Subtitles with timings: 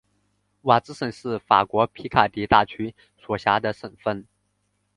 [0.63, 4.25] 瓦兹省是法国皮卡迪大区所辖的省份。